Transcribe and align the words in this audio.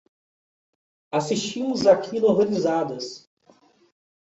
Assistimos 1.11 1.85
àquilo 1.85 2.27
horrorizadas 2.29 3.13